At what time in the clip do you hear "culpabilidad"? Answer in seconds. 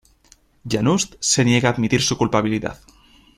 2.17-2.79